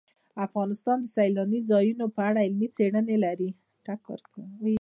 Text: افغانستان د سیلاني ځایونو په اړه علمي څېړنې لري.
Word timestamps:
افغانستان 0.45 0.97
د 1.01 1.05
سیلاني 1.15 1.59
ځایونو 1.71 2.05
په 2.15 2.21
اړه 2.29 2.39
علمي 2.45 2.67
څېړنې 2.75 3.17
لري. 3.25 3.49